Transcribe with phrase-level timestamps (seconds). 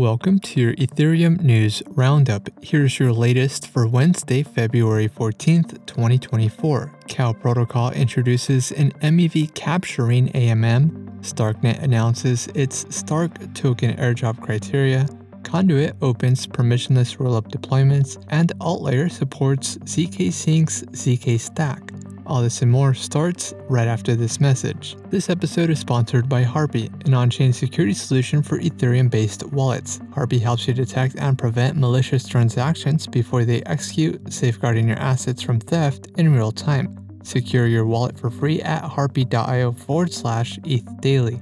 [0.00, 2.48] Welcome to your Ethereum News Roundup.
[2.62, 6.90] Here's your latest for Wednesday, February 14th, 2024.
[7.06, 11.20] CoW Protocol introduces an MEV capturing AMM.
[11.20, 15.06] Starknet announces its Stark token airdrop criteria.
[15.42, 21.89] Conduit opens permissionless rollup deployments, and AltLayer supports ZK Sync's ZK Stack.
[22.30, 24.96] All this and more starts right after this message.
[25.08, 29.98] This episode is sponsored by Harpie, an on chain security solution for Ethereum based wallets.
[30.12, 35.58] Harpie helps you detect and prevent malicious transactions before they execute, safeguarding your assets from
[35.58, 36.96] theft in real time.
[37.24, 41.40] Secure your wallet for free at harpie.io forward slash ETH daily.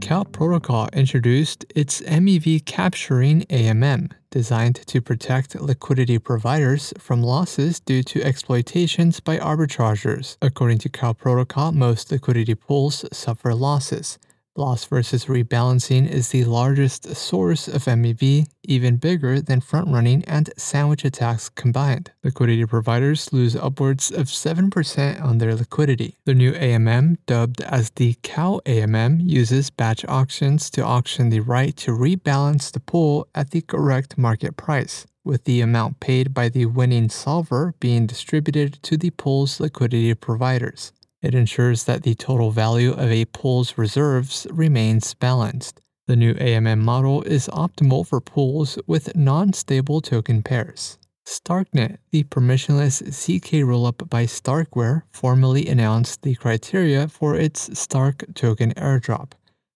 [0.00, 8.02] Cow Protocol introduced its MEV capturing AMM, designed to protect liquidity providers from losses due
[8.02, 10.36] to exploitations by arbitrageurs.
[10.42, 14.18] According to Cow Protocol, most liquidity pools suffer losses.
[14.56, 20.48] Loss versus rebalancing is the largest source of MEV, even bigger than front running and
[20.56, 22.12] sandwich attacks combined.
[22.22, 26.16] Liquidity providers lose upwards of 7% on their liquidity.
[26.24, 31.76] The new AMM, dubbed as the Cow AMM, uses batch auctions to auction the right
[31.78, 36.66] to rebalance the pool at the correct market price with the amount paid by the
[36.66, 40.92] winning solver being distributed to the pool's liquidity providers.
[41.24, 45.80] It ensures that the total value of a pool's reserves remains balanced.
[46.06, 50.98] The new AMM model is optimal for pools with non stable token pairs.
[51.26, 58.74] Starknet, the permissionless ZK rollup by Starkware, formally announced the criteria for its Stark token
[58.74, 59.32] airdrop.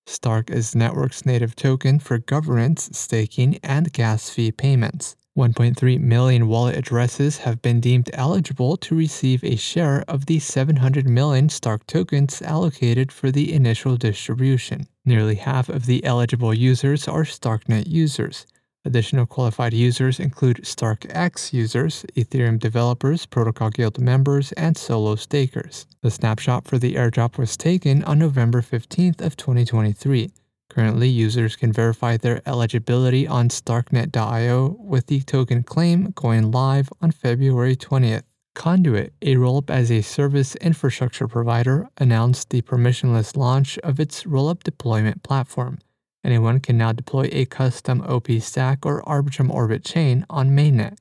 [0.06, 5.16] Stark is Network's native token for governance, staking, and gas fee payments.
[5.38, 11.08] 1.3 million wallet addresses have been deemed eligible to receive a share of the 700
[11.08, 14.88] million Stark tokens allocated for the initial distribution.
[15.04, 18.46] Nearly half of the eligible users are Starknet users.
[18.84, 25.86] Additional qualified users include StarkEx users, Ethereum developers, Protocol Guild members, and solo stakers.
[26.02, 30.32] The snapshot for the airdrop was taken on November 15th of 2023.
[30.78, 37.10] Currently, users can verify their eligibility on Starknet.io with the token claim going live on
[37.10, 38.22] February 20th.
[38.54, 44.62] Conduit, a rollup as a service infrastructure provider, announced the permissionless launch of its rollup
[44.62, 45.80] deployment platform.
[46.22, 50.96] Anyone can now deploy a custom OP stack or Arbitrum Orbit chain on mainnet.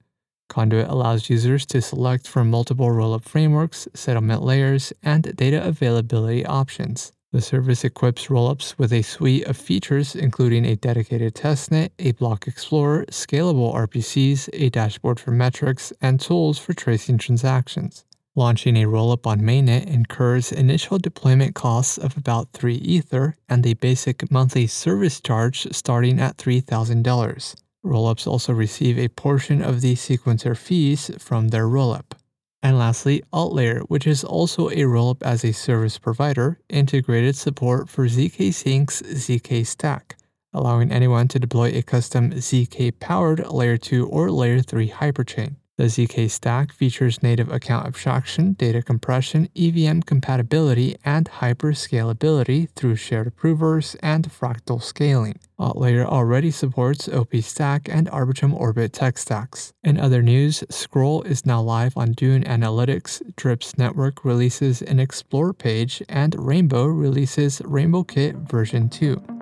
[0.49, 7.11] Conduit allows users to select from multiple rollup frameworks, settlement layers, and data availability options.
[7.33, 12.47] The service equips rollups with a suite of features including a dedicated testnet, a block
[12.47, 18.05] explorer, scalable RPCs, a dashboard for metrics, and tools for tracing transactions.
[18.35, 23.73] Launching a rollup on mainnet incurs initial deployment costs of about 3 Ether and a
[23.73, 27.55] basic monthly service charge starting at $3,000.
[27.83, 32.16] Rollups also receive a portion of the sequencer fees from their rollup.
[32.63, 38.07] And lastly, AltLayer, which is also a rollup as a service provider, integrated support for
[38.07, 40.17] ZK Sync's ZK Stack,
[40.53, 45.55] allowing anyone to deploy a custom ZK powered Layer 2 or Layer 3 hyperchain.
[45.77, 53.27] The ZK stack features native account abstraction, data compression, EVM compatibility, and hyperscalability through shared
[53.27, 55.37] approvers and fractal scaling.
[55.59, 59.71] AltLayer already supports OP Stack and Arbitrum Orbit tech stacks.
[59.83, 65.53] In other news, Scroll is now live on Dune Analytics, Drips Network releases an Explore
[65.53, 69.36] page, and Rainbow releases Rainbow Kit version 2.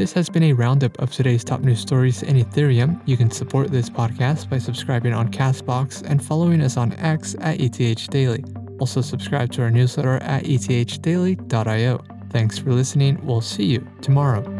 [0.00, 3.02] This has been a roundup of today's top news stories in Ethereum.
[3.04, 7.60] You can support this podcast by subscribing on Castbox and following us on X at
[7.60, 8.42] ETH Daily.
[8.78, 12.00] Also, subscribe to our newsletter at ethdaily.io.
[12.30, 13.20] Thanks for listening.
[13.26, 14.59] We'll see you tomorrow.